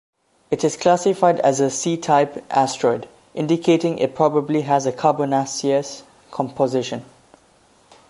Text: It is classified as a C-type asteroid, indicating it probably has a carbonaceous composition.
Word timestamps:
It 0.49 0.63
is 0.63 0.77
classified 0.77 1.39
as 1.41 1.59
a 1.59 1.69
C-type 1.69 2.43
asteroid, 2.49 3.07
indicating 3.35 3.99
it 3.99 4.15
probably 4.15 4.61
has 4.61 4.87
a 4.87 4.91
carbonaceous 4.91 6.01
composition. 6.31 7.05